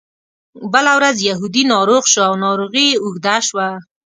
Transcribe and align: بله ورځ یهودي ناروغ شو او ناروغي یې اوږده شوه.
بله 0.73 0.91
ورځ 0.99 1.17
یهودي 1.29 1.63
ناروغ 1.73 2.03
شو 2.11 2.21
او 2.29 2.33
ناروغي 2.45 2.85
یې 2.89 2.99
اوږده 3.03 3.35
شوه. 3.47 3.67